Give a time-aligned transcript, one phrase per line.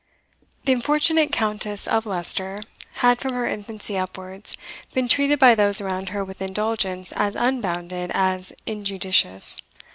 [0.65, 2.63] The unfortunate Countess of Leicester
[3.05, 4.57] had, from her infancy upwards,
[4.95, 9.57] been treated by those around her with indulgence as unbounded as injudicious.